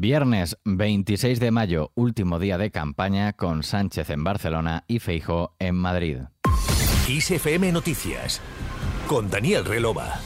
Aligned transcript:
Viernes 0.00 0.58
26 0.64 1.40
de 1.40 1.50
mayo, 1.50 1.90
último 1.94 2.38
día 2.38 2.58
de 2.58 2.70
campaña 2.70 3.32
con 3.32 3.62
Sánchez 3.62 4.10
en 4.10 4.24
Barcelona 4.24 4.84
y 4.86 4.98
Feijo 4.98 5.54
en 5.58 5.74
Madrid. 5.74 6.18
ISFM 7.08 7.72
Noticias 7.72 8.42
con 9.06 9.30
Daniel 9.30 9.64
Relova. 9.64 10.20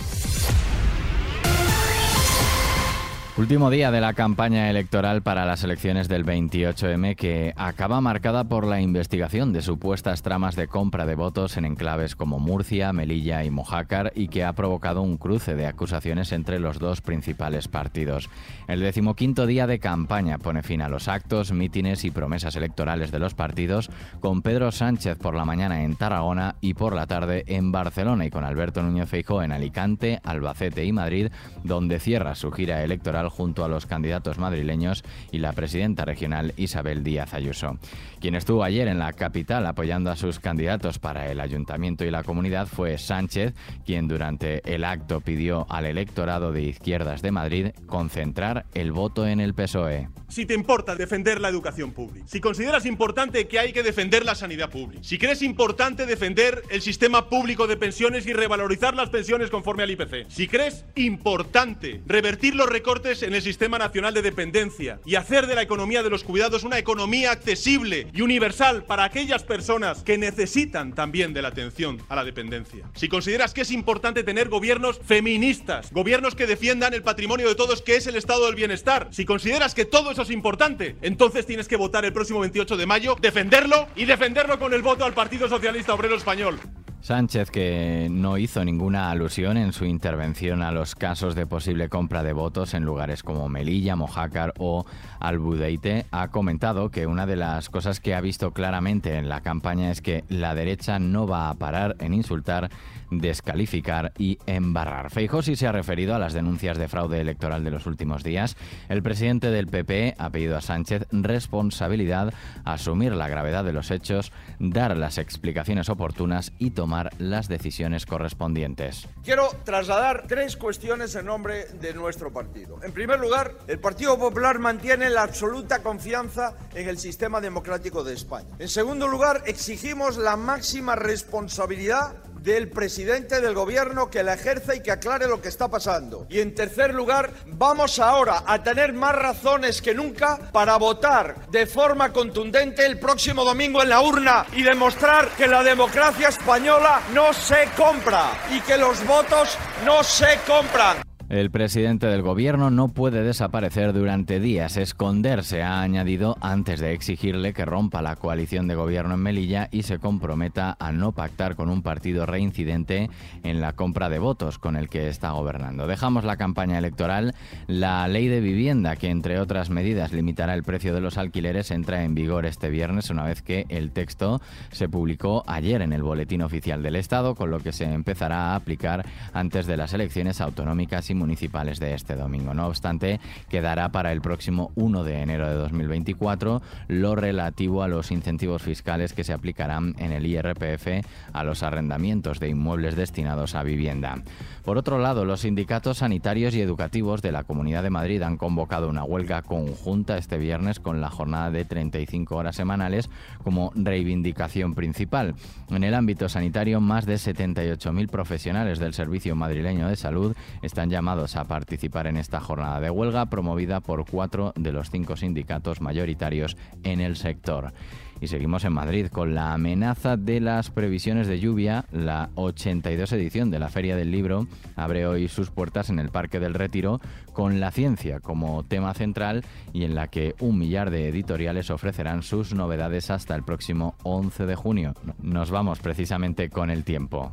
Último 3.40 3.70
día 3.70 3.90
de 3.90 4.02
la 4.02 4.12
campaña 4.12 4.68
electoral 4.68 5.22
para 5.22 5.46
las 5.46 5.64
elecciones 5.64 6.08
del 6.08 6.26
28M 6.26 7.16
que 7.16 7.54
acaba 7.56 8.02
marcada 8.02 8.44
por 8.44 8.66
la 8.66 8.82
investigación 8.82 9.54
de 9.54 9.62
supuestas 9.62 10.20
tramas 10.20 10.56
de 10.56 10.68
compra 10.68 11.06
de 11.06 11.14
votos 11.14 11.56
en 11.56 11.64
enclaves 11.64 12.16
como 12.16 12.38
Murcia, 12.38 12.92
Melilla 12.92 13.42
y 13.42 13.50
Mojácar 13.50 14.12
y 14.14 14.28
que 14.28 14.44
ha 14.44 14.52
provocado 14.52 15.00
un 15.00 15.16
cruce 15.16 15.54
de 15.54 15.66
acusaciones 15.66 16.32
entre 16.32 16.60
los 16.60 16.78
dos 16.78 17.00
principales 17.00 17.66
partidos. 17.66 18.28
El 18.68 18.80
decimoquinto 18.80 19.46
día 19.46 19.66
de 19.66 19.78
campaña 19.78 20.36
pone 20.36 20.62
fin 20.62 20.82
a 20.82 20.90
los 20.90 21.08
actos, 21.08 21.50
mítines 21.50 22.04
y 22.04 22.10
promesas 22.10 22.56
electorales 22.56 23.10
de 23.10 23.20
los 23.20 23.32
partidos 23.32 23.88
con 24.20 24.42
Pedro 24.42 24.70
Sánchez 24.70 25.16
por 25.16 25.34
la 25.34 25.46
mañana 25.46 25.82
en 25.82 25.96
Tarragona 25.96 26.56
y 26.60 26.74
por 26.74 26.94
la 26.94 27.06
tarde 27.06 27.44
en 27.46 27.72
Barcelona 27.72 28.26
y 28.26 28.30
con 28.30 28.44
Alberto 28.44 28.82
Núñez 28.82 29.08
Feijóo 29.08 29.42
en 29.42 29.52
Alicante, 29.52 30.20
Albacete 30.24 30.84
y 30.84 30.92
Madrid, 30.92 31.28
donde 31.64 32.00
cierra 32.00 32.34
su 32.34 32.52
gira 32.52 32.84
electoral 32.84 33.29
junto 33.30 33.64
a 33.64 33.68
los 33.68 33.86
candidatos 33.86 34.38
madrileños 34.38 35.04
y 35.32 35.38
la 35.38 35.52
presidenta 35.52 36.04
regional 36.04 36.52
Isabel 36.56 37.02
Díaz 37.02 37.32
Ayuso. 37.32 37.78
Quien 38.20 38.34
estuvo 38.34 38.62
ayer 38.62 38.88
en 38.88 38.98
la 38.98 39.14
capital 39.14 39.66
apoyando 39.66 40.10
a 40.10 40.16
sus 40.16 40.38
candidatos 40.38 40.98
para 40.98 41.30
el 41.30 41.40
ayuntamiento 41.40 42.04
y 42.04 42.10
la 42.10 42.22
comunidad 42.22 42.66
fue 42.66 42.98
Sánchez, 42.98 43.54
quien 43.86 44.08
durante 44.08 44.60
el 44.72 44.84
acto 44.84 45.20
pidió 45.20 45.66
al 45.70 45.86
electorado 45.86 46.52
de 46.52 46.62
izquierdas 46.62 47.22
de 47.22 47.30
Madrid 47.30 47.68
concentrar 47.86 48.66
el 48.74 48.92
voto 48.92 49.26
en 49.26 49.40
el 49.40 49.54
PSOE. 49.54 50.08
Si 50.28 50.46
te 50.46 50.54
importa 50.54 50.94
defender 50.94 51.40
la 51.40 51.48
educación 51.48 51.92
pública, 51.92 52.26
si 52.28 52.40
consideras 52.40 52.86
importante 52.86 53.48
que 53.48 53.58
hay 53.58 53.72
que 53.72 53.82
defender 53.82 54.24
la 54.24 54.34
sanidad 54.34 54.70
pública, 54.70 55.02
si 55.02 55.18
crees 55.18 55.42
importante 55.42 56.06
defender 56.06 56.62
el 56.70 56.82
sistema 56.82 57.28
público 57.28 57.66
de 57.66 57.76
pensiones 57.76 58.26
y 58.26 58.32
revalorizar 58.32 58.94
las 58.94 59.10
pensiones 59.10 59.50
conforme 59.50 59.82
al 59.82 59.90
IPC, 59.90 60.26
si 60.28 60.46
crees 60.46 60.84
importante 60.94 62.00
revertir 62.06 62.54
los 62.54 62.68
recortes 62.68 63.19
en 63.22 63.34
el 63.34 63.42
Sistema 63.42 63.78
Nacional 63.78 64.14
de 64.14 64.22
Dependencia 64.22 65.00
y 65.04 65.14
hacer 65.14 65.46
de 65.46 65.54
la 65.54 65.62
economía 65.62 66.02
de 66.02 66.10
los 66.10 66.24
cuidados 66.24 66.64
una 66.64 66.78
economía 66.78 67.32
accesible 67.32 68.06
y 68.12 68.22
universal 68.22 68.84
para 68.84 69.04
aquellas 69.04 69.42
personas 69.42 70.02
que 70.02 70.18
necesitan 70.18 70.94
también 70.94 71.32
de 71.32 71.42
la 71.42 71.48
atención 71.48 72.02
a 72.08 72.16
la 72.16 72.24
dependencia. 72.24 72.90
Si 72.94 73.08
consideras 73.08 73.54
que 73.54 73.62
es 73.62 73.70
importante 73.70 74.22
tener 74.22 74.48
gobiernos 74.48 75.00
feministas, 75.04 75.92
gobiernos 75.92 76.34
que 76.34 76.46
defiendan 76.46 76.94
el 76.94 77.02
patrimonio 77.02 77.48
de 77.48 77.54
todos, 77.54 77.82
que 77.82 77.96
es 77.96 78.06
el 78.06 78.16
estado 78.16 78.46
del 78.46 78.54
bienestar, 78.54 79.08
si 79.10 79.24
consideras 79.24 79.74
que 79.74 79.84
todo 79.84 80.10
eso 80.10 80.22
es 80.22 80.30
importante, 80.30 80.96
entonces 81.02 81.46
tienes 81.46 81.68
que 81.68 81.76
votar 81.76 82.04
el 82.04 82.12
próximo 82.12 82.40
28 82.40 82.76
de 82.76 82.86
mayo, 82.86 83.16
defenderlo 83.20 83.88
y 83.96 84.04
defenderlo 84.04 84.58
con 84.58 84.74
el 84.74 84.82
voto 84.82 85.04
al 85.04 85.14
Partido 85.14 85.48
Socialista 85.48 85.94
Obrero 85.94 86.16
Español. 86.16 86.58
Sánchez, 87.02 87.50
que 87.50 88.08
no 88.10 88.36
hizo 88.36 88.62
ninguna 88.62 89.10
alusión 89.10 89.56
en 89.56 89.72
su 89.72 89.86
intervención 89.86 90.62
a 90.62 90.70
los 90.70 90.94
casos 90.94 91.34
de 91.34 91.46
posible 91.46 91.88
compra 91.88 92.22
de 92.22 92.34
votos 92.34 92.74
en 92.74 92.84
lugares 92.84 93.22
como 93.22 93.48
Melilla, 93.48 93.96
Mojácar 93.96 94.52
o 94.58 94.84
Albudeite, 95.18 96.04
ha 96.10 96.28
comentado 96.28 96.90
que 96.90 97.06
una 97.06 97.24
de 97.24 97.36
las 97.36 97.70
cosas 97.70 98.00
que 98.00 98.14
ha 98.14 98.20
visto 98.20 98.52
claramente 98.52 99.16
en 99.16 99.30
la 99.30 99.40
campaña 99.40 99.90
es 99.90 100.02
que 100.02 100.24
la 100.28 100.54
derecha 100.54 100.98
no 100.98 101.26
va 101.26 101.48
a 101.48 101.54
parar 101.54 101.96
en 102.00 102.12
insultar 102.12 102.70
descalificar 103.10 104.12
y 104.18 104.38
embarrar. 104.46 105.10
Feijóo 105.10 105.42
sí 105.42 105.56
se 105.56 105.66
ha 105.66 105.72
referido 105.72 106.14
a 106.14 106.20
las 106.20 106.32
denuncias 106.32 106.78
de 106.78 106.86
fraude 106.86 107.20
electoral 107.20 107.64
de 107.64 107.72
los 107.72 107.86
últimos 107.86 108.22
días. 108.22 108.56
El 108.88 109.02
presidente 109.02 109.50
del 109.50 109.66
PP 109.66 110.14
ha 110.16 110.30
pedido 110.30 110.56
a 110.56 110.60
Sánchez 110.60 111.06
responsabilidad, 111.10 112.32
asumir 112.64 113.12
la 113.12 113.28
gravedad 113.28 113.64
de 113.64 113.72
los 113.72 113.90
hechos, 113.90 114.30
dar 114.60 114.96
las 114.96 115.18
explicaciones 115.18 115.88
oportunas 115.88 116.52
y 116.58 116.70
tomar 116.70 116.89
las 117.18 117.48
decisiones 117.48 118.06
correspondientes. 118.06 119.06
Quiero 119.22 119.48
trasladar 119.64 120.24
tres 120.26 120.56
cuestiones 120.56 121.14
en 121.14 121.26
nombre 121.26 121.66
de 121.80 121.94
nuestro 121.94 122.32
partido. 122.32 122.78
En 122.82 122.92
primer 122.92 123.20
lugar, 123.20 123.54
el 123.66 123.78
Partido 123.78 124.18
Popular 124.18 124.58
mantiene 124.58 125.08
la 125.10 125.22
absoluta 125.22 125.82
confianza 125.82 126.54
en 126.74 126.88
el 126.88 126.98
sistema 126.98 127.40
democrático 127.40 128.02
de 128.02 128.14
España. 128.14 128.48
En 128.58 128.68
segundo 128.68 129.08
lugar, 129.08 129.42
exigimos 129.46 130.16
la 130.16 130.36
máxima 130.36 130.96
responsabilidad 130.96 132.14
del 132.42 132.68
presidente 132.68 133.40
del 133.40 133.54
gobierno 133.54 134.10
que 134.10 134.22
la 134.22 134.34
ejerza 134.34 134.74
y 134.74 134.80
que 134.80 134.92
aclare 134.92 135.26
lo 135.26 135.40
que 135.40 135.48
está 135.48 135.68
pasando. 135.68 136.26
Y 136.28 136.40
en 136.40 136.54
tercer 136.54 136.94
lugar, 136.94 137.30
vamos 137.46 137.98
ahora 137.98 138.44
a 138.46 138.62
tener 138.62 138.92
más 138.92 139.14
razones 139.14 139.82
que 139.82 139.94
nunca 139.94 140.38
para 140.52 140.76
votar 140.76 141.48
de 141.50 141.66
forma 141.66 142.12
contundente 142.12 142.86
el 142.86 142.98
próximo 142.98 143.44
domingo 143.44 143.82
en 143.82 143.90
la 143.90 144.00
urna 144.00 144.46
y 144.52 144.62
demostrar 144.62 145.28
que 145.36 145.46
la 145.46 145.62
democracia 145.62 146.28
española 146.28 147.00
no 147.12 147.32
se 147.32 147.68
compra 147.76 148.30
y 148.50 148.60
que 148.60 148.76
los 148.76 149.04
votos 149.06 149.58
no 149.84 150.02
se 150.02 150.38
compran. 150.46 151.09
El 151.30 151.52
presidente 151.52 152.08
del 152.08 152.22
gobierno 152.22 152.70
no 152.70 152.88
puede 152.88 153.22
desaparecer 153.22 153.92
durante 153.92 154.40
días, 154.40 154.76
esconderse, 154.76 155.62
ha 155.62 155.80
añadido 155.80 156.36
antes 156.40 156.80
de 156.80 156.92
exigirle 156.92 157.52
que 157.52 157.64
rompa 157.64 158.02
la 158.02 158.16
coalición 158.16 158.66
de 158.66 158.74
gobierno 158.74 159.14
en 159.14 159.20
Melilla 159.20 159.68
y 159.70 159.84
se 159.84 160.00
comprometa 160.00 160.76
a 160.80 160.90
no 160.90 161.12
pactar 161.12 161.54
con 161.54 161.70
un 161.70 161.82
partido 161.82 162.26
reincidente 162.26 163.10
en 163.44 163.60
la 163.60 163.74
compra 163.74 164.08
de 164.08 164.18
votos 164.18 164.58
con 164.58 164.74
el 164.74 164.88
que 164.88 165.06
está 165.06 165.30
gobernando. 165.30 165.86
Dejamos 165.86 166.24
la 166.24 166.36
campaña 166.36 166.78
electoral. 166.78 167.32
La 167.68 168.08
ley 168.08 168.26
de 168.26 168.40
vivienda, 168.40 168.96
que 168.96 169.08
entre 169.08 169.38
otras 169.38 169.70
medidas 169.70 170.12
limitará 170.12 170.54
el 170.54 170.64
precio 170.64 170.94
de 170.94 171.00
los 171.00 171.16
alquileres, 171.16 171.70
entra 171.70 172.02
en 172.02 172.16
vigor 172.16 172.44
este 172.44 172.70
viernes 172.70 173.08
una 173.08 173.22
vez 173.22 173.40
que 173.40 173.66
el 173.68 173.92
texto 173.92 174.40
se 174.72 174.88
publicó 174.88 175.44
ayer 175.46 175.80
en 175.80 175.92
el 175.92 176.02
Boletín 176.02 176.42
Oficial 176.42 176.82
del 176.82 176.96
Estado, 176.96 177.36
con 177.36 177.52
lo 177.52 177.60
que 177.60 177.70
se 177.70 177.84
empezará 177.84 178.48
a 178.48 178.56
aplicar 178.56 179.06
antes 179.32 179.68
de 179.68 179.76
las 179.76 179.94
elecciones 179.94 180.40
autonómicas 180.40 181.08
y 181.08 181.19
municipales 181.20 181.78
de 181.78 181.94
este 181.94 182.16
domingo. 182.16 182.54
No 182.54 182.66
obstante, 182.66 183.20
quedará 183.48 183.90
para 183.90 184.10
el 184.10 184.20
próximo 184.20 184.72
1 184.74 185.04
de 185.04 185.20
enero 185.20 185.48
de 185.48 185.54
2024 185.54 186.62
lo 186.88 187.14
relativo 187.14 187.84
a 187.84 187.88
los 187.88 188.10
incentivos 188.10 188.62
fiscales 188.62 189.12
que 189.12 189.22
se 189.22 189.32
aplicarán 189.32 189.94
en 189.98 190.10
el 190.10 190.26
IRPF 190.26 191.06
a 191.32 191.44
los 191.44 191.62
arrendamientos 191.62 192.40
de 192.40 192.48
inmuebles 192.48 192.96
destinados 192.96 193.54
a 193.54 193.62
vivienda. 193.62 194.22
Por 194.64 194.78
otro 194.78 194.98
lado, 194.98 195.24
los 195.24 195.40
sindicatos 195.40 195.98
sanitarios 195.98 196.54
y 196.54 196.60
educativos 196.60 197.22
de 197.22 197.32
la 197.32 197.44
Comunidad 197.44 197.82
de 197.82 197.90
Madrid 197.90 198.22
han 198.22 198.36
convocado 198.36 198.88
una 198.88 199.04
huelga 199.04 199.42
conjunta 199.42 200.16
este 200.16 200.38
viernes 200.38 200.80
con 200.80 201.00
la 201.00 201.10
jornada 201.10 201.50
de 201.50 201.64
35 201.64 202.36
horas 202.36 202.56
semanales 202.56 203.10
como 203.44 203.72
reivindicación 203.74 204.74
principal. 204.74 205.34
En 205.70 205.84
el 205.84 205.94
ámbito 205.94 206.28
sanitario, 206.28 206.80
más 206.80 207.06
de 207.06 207.14
78.000 207.14 208.08
profesionales 208.08 208.78
del 208.78 208.94
Servicio 208.94 209.34
Madrileño 209.36 209.88
de 209.88 209.96
Salud 209.96 210.34
están 210.62 210.90
llamados 210.90 211.09
a 211.10 211.44
participar 211.44 212.06
en 212.06 212.16
esta 212.16 212.38
jornada 212.38 212.78
de 212.78 212.88
huelga 212.88 213.26
promovida 213.26 213.80
por 213.80 214.08
cuatro 214.08 214.52
de 214.54 214.70
los 214.70 214.90
cinco 214.90 215.16
sindicatos 215.16 215.80
mayoritarios 215.80 216.56
en 216.84 217.00
el 217.00 217.16
sector. 217.16 217.72
Y 218.20 218.28
seguimos 218.28 218.64
en 218.64 218.74
Madrid 218.74 219.08
con 219.08 219.34
la 219.34 219.52
amenaza 219.52 220.16
de 220.16 220.38
las 220.38 220.70
previsiones 220.70 221.26
de 221.26 221.40
lluvia. 221.40 221.84
La 221.90 222.30
82 222.36 223.12
edición 223.12 223.50
de 223.50 223.58
la 223.58 223.70
Feria 223.70 223.96
del 223.96 224.12
Libro 224.12 224.46
abre 224.76 225.04
hoy 225.04 225.26
sus 225.26 225.50
puertas 225.50 225.90
en 225.90 225.98
el 225.98 226.10
Parque 226.10 226.38
del 226.38 226.54
Retiro 226.54 227.00
con 227.32 227.58
la 227.58 227.72
ciencia 227.72 228.20
como 228.20 228.62
tema 228.62 228.94
central 228.94 229.44
y 229.72 229.82
en 229.82 229.96
la 229.96 230.06
que 230.06 230.36
un 230.38 230.58
millar 230.58 230.90
de 230.90 231.08
editoriales 231.08 231.70
ofrecerán 231.70 232.22
sus 232.22 232.54
novedades 232.54 233.10
hasta 233.10 233.34
el 233.34 233.42
próximo 233.42 233.96
11 234.04 234.46
de 234.46 234.54
junio. 234.54 234.94
Nos 235.20 235.50
vamos 235.50 235.80
precisamente 235.80 236.50
con 236.50 236.70
el 236.70 236.84
tiempo. 236.84 237.32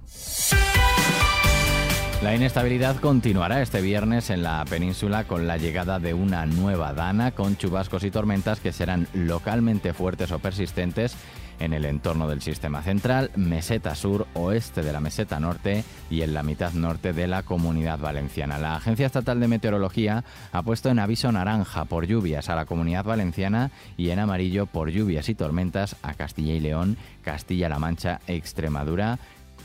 La 2.23 2.33
inestabilidad 2.33 2.95
continuará 2.95 3.61
este 3.61 3.79
viernes 3.79 4.31
en 4.31 4.41
la 4.41 4.65
península 4.65 5.25
con 5.25 5.45
la 5.45 5.57
llegada 5.57 5.99
de 5.99 6.15
una 6.15 6.47
nueva 6.47 6.93
dana 6.93 7.29
con 7.29 7.57
chubascos 7.57 8.03
y 8.03 8.09
tormentas 8.09 8.59
que 8.59 8.73
serán 8.73 9.07
localmente 9.13 9.93
fuertes 9.93 10.31
o 10.31 10.39
persistentes 10.39 11.15
en 11.59 11.73
el 11.73 11.85
entorno 11.85 12.27
del 12.27 12.41
sistema 12.41 12.81
central, 12.81 13.29
meseta 13.35 13.93
sur, 13.93 14.27
oeste 14.33 14.81
de 14.81 14.93
la 14.93 14.99
meseta 14.99 15.39
norte 15.39 15.83
y 16.09 16.21
en 16.21 16.33
la 16.33 16.41
mitad 16.41 16.73
norte 16.73 17.13
de 17.13 17.27
la 17.27 17.43
comunidad 17.43 17.99
valenciana. 17.99 18.57
La 18.57 18.75
Agencia 18.75 19.05
Estatal 19.05 19.39
de 19.39 19.47
Meteorología 19.47 20.23
ha 20.51 20.63
puesto 20.63 20.89
en 20.89 20.99
aviso 20.99 21.31
naranja 21.31 21.85
por 21.85 22.07
lluvias 22.07 22.49
a 22.49 22.55
la 22.55 22.65
comunidad 22.65 23.05
valenciana 23.05 23.69
y 23.95 24.09
en 24.09 24.19
amarillo 24.19 24.65
por 24.65 24.89
lluvias 24.89 25.29
y 25.29 25.35
tormentas 25.35 25.95
a 26.01 26.15
Castilla 26.15 26.53
y 26.53 26.59
León, 26.59 26.97
Castilla-La 27.23 27.79
Mancha, 27.79 28.21
Extremadura, 28.27 29.19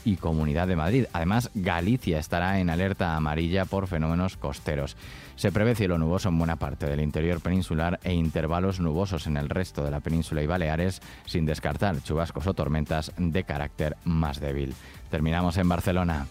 y 0.05 0.17
Comunidad 0.17 0.69
de 0.69 0.77
Madrid. 0.77 1.07
Además, 1.13 1.51
Galicia 1.55 2.19
estará 2.19 2.61
en 2.61 2.71
alerta 2.71 3.17
amarilla 3.17 3.65
por 3.65 3.87
fenómenos 3.87 4.37
costeros. 4.37 4.97
Se 5.37 5.53
prevé 5.53 5.75
cielo 5.75 5.99
nuboso 5.99 6.29
en 6.29 6.39
buena 6.39 6.57
parte 6.57 6.87
del 6.87 7.01
interior 7.01 7.41
peninsular 7.41 7.99
e 8.05 8.13
intervalos 8.13 8.81
nubosos 8.81 9.27
en 9.27 9.37
el 9.37 9.49
resto 9.49 9.85
de 9.85 9.91
la 9.91 10.01
península 10.01 10.43
y 10.43 10.47
Baleares, 10.47 11.01
sin 11.27 11.47
descartar 11.47 12.03
chubascos 12.03 12.47
o 12.47 12.55
tormentas 12.55 13.13
de 13.17 13.45
carácter 13.45 13.97
más 14.05 14.41
débil. 14.41 14.75
Terminamos 15.11 15.57
en 15.57 15.69
Barcelona. 15.69 16.27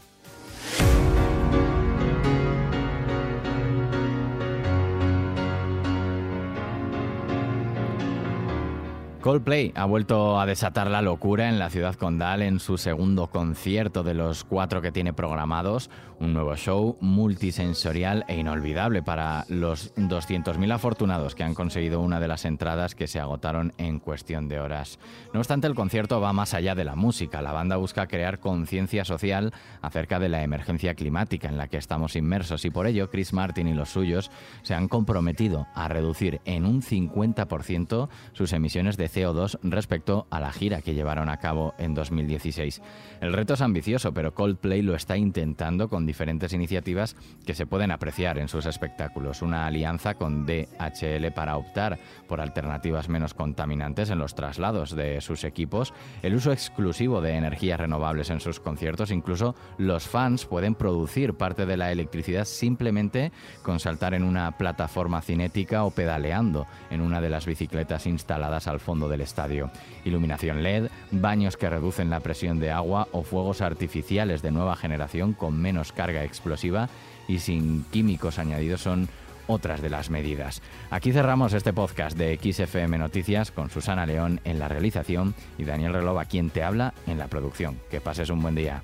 Coldplay 9.21 9.71
ha 9.75 9.85
vuelto 9.85 10.39
a 10.39 10.47
desatar 10.47 10.89
la 10.89 11.03
locura 11.03 11.47
en 11.47 11.59
la 11.59 11.69
ciudad 11.69 11.93
condal 11.93 12.41
en 12.41 12.59
su 12.59 12.79
segundo 12.79 13.27
concierto 13.27 14.01
de 14.01 14.15
los 14.15 14.43
cuatro 14.43 14.81
que 14.81 14.91
tiene 14.91 15.13
programados, 15.13 15.91
un 16.19 16.33
nuevo 16.33 16.55
show 16.55 16.97
multisensorial 17.01 18.25
e 18.27 18.37
inolvidable 18.37 19.03
para 19.03 19.45
los 19.47 19.93
200.000 19.95 20.73
afortunados 20.73 21.35
que 21.35 21.43
han 21.43 21.53
conseguido 21.53 22.01
una 22.01 22.19
de 22.19 22.27
las 22.27 22.45
entradas 22.45 22.95
que 22.95 23.05
se 23.05 23.19
agotaron 23.19 23.73
en 23.77 23.99
cuestión 23.99 24.47
de 24.47 24.59
horas. 24.59 24.97
No 25.33 25.39
obstante, 25.39 25.67
el 25.67 25.75
concierto 25.75 26.19
va 26.19 26.33
más 26.33 26.55
allá 26.55 26.73
de 26.73 26.85
la 26.85 26.95
música. 26.95 27.43
La 27.43 27.51
banda 27.51 27.77
busca 27.77 28.07
crear 28.07 28.39
conciencia 28.39 29.05
social 29.05 29.53
acerca 29.83 30.17
de 30.17 30.29
la 30.29 30.41
emergencia 30.41 30.95
climática 30.95 31.47
en 31.47 31.57
la 31.57 31.67
que 31.67 31.77
estamos 31.77 32.15
inmersos 32.15 32.65
y 32.65 32.71
por 32.71 32.87
ello 32.87 33.11
Chris 33.11 33.33
Martin 33.33 33.67
y 33.67 33.73
los 33.73 33.89
suyos 33.89 34.31
se 34.63 34.73
han 34.73 34.87
comprometido 34.87 35.67
a 35.75 35.87
reducir 35.87 36.41
en 36.45 36.65
un 36.65 36.81
50% 36.81 38.09
sus 38.33 38.53
emisiones 38.53 38.97
de 38.97 39.10
CO2 39.11 39.59
respecto 39.63 40.27
a 40.29 40.39
la 40.39 40.51
gira 40.51 40.81
que 40.81 40.93
llevaron 40.93 41.29
a 41.29 41.37
cabo 41.37 41.73
en 41.77 41.93
2016. 41.93 42.81
El 43.21 43.33
reto 43.33 43.53
es 43.53 43.61
ambicioso, 43.61 44.13
pero 44.13 44.33
Coldplay 44.33 44.81
lo 44.81 44.95
está 44.95 45.17
intentando 45.17 45.89
con 45.89 46.05
diferentes 46.05 46.53
iniciativas 46.53 47.15
que 47.45 47.53
se 47.53 47.65
pueden 47.65 47.91
apreciar 47.91 48.37
en 48.37 48.47
sus 48.47 48.65
espectáculos. 48.65 49.41
Una 49.41 49.67
alianza 49.67 50.15
con 50.15 50.45
DHL 50.45 51.31
para 51.35 51.57
optar 51.57 51.99
por 52.27 52.41
alternativas 52.41 53.09
menos 53.09 53.33
contaminantes 53.33 54.09
en 54.09 54.19
los 54.19 54.35
traslados 54.35 54.95
de 54.95 55.21
sus 55.21 55.43
equipos, 55.43 55.93
el 56.21 56.35
uso 56.35 56.51
exclusivo 56.51 57.21
de 57.21 57.35
energías 57.35 57.79
renovables 57.79 58.29
en 58.29 58.39
sus 58.39 58.59
conciertos, 58.59 59.11
incluso 59.11 59.55
los 59.77 60.07
fans 60.07 60.45
pueden 60.45 60.75
producir 60.75 61.33
parte 61.33 61.65
de 61.65 61.77
la 61.77 61.91
electricidad 61.91 62.45
simplemente 62.45 63.31
con 63.63 63.79
saltar 63.79 64.13
en 64.13 64.23
una 64.23 64.57
plataforma 64.57 65.21
cinética 65.21 65.83
o 65.83 65.91
pedaleando 65.91 66.67
en 66.89 67.01
una 67.01 67.21
de 67.21 67.29
las 67.29 67.45
bicicletas 67.45 68.05
instaladas 68.05 68.67
al 68.67 68.79
del 69.09 69.21
estadio. 69.21 69.71
Iluminación 70.05 70.63
LED, 70.63 70.89
baños 71.11 71.57
que 71.57 71.69
reducen 71.69 72.09
la 72.09 72.19
presión 72.19 72.59
de 72.59 72.71
agua 72.71 73.07
o 73.11 73.23
fuegos 73.23 73.61
artificiales 73.61 74.41
de 74.41 74.51
nueva 74.51 74.75
generación 74.75 75.33
con 75.33 75.61
menos 75.61 75.91
carga 75.91 76.23
explosiva 76.23 76.89
y 77.27 77.39
sin 77.39 77.83
químicos 77.85 78.39
añadidos 78.39 78.81
son 78.81 79.07
otras 79.47 79.81
de 79.81 79.89
las 79.89 80.09
medidas. 80.09 80.61
Aquí 80.89 81.11
cerramos 81.11 81.53
este 81.53 81.73
podcast 81.73 82.17
de 82.17 82.37
XFM 82.37 82.97
Noticias 82.97 83.51
con 83.51 83.69
Susana 83.69 84.05
León 84.05 84.39
en 84.43 84.59
la 84.59 84.67
realización 84.67 85.35
y 85.57 85.65
Daniel 85.65 85.93
Relova 85.93 86.25
quien 86.25 86.49
te 86.49 86.63
habla 86.63 86.93
en 87.07 87.17
la 87.17 87.27
producción. 87.27 87.79
Que 87.89 88.01
pases 88.01 88.29
un 88.29 88.41
buen 88.41 88.55
día. 88.55 88.83